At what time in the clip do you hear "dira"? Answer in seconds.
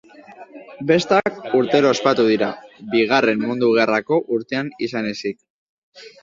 2.29-2.47